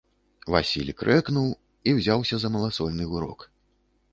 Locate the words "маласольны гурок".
2.57-3.39